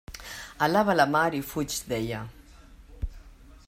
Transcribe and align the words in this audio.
Alaba 0.67 0.95
la 0.99 1.05
mar 1.17 1.29
i 1.41 1.43
fuig 1.51 1.77
d'ella. 1.91 2.23